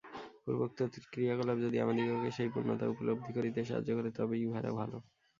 পূর্বোক্ত 0.43 0.79
ক্রিয়াকলাপ 1.11 1.57
যদি 1.65 1.77
আমাদিগকে 1.79 2.29
সেই 2.37 2.49
পূর্ণতা 2.53 2.85
উপলব্ধি 2.87 3.31
করিতে 3.37 3.59
সাহায্য 3.65 3.89
করে, 3.97 4.09
তবেই 4.17 4.43
উহারা 4.47 4.71
ভাল। 4.71 4.91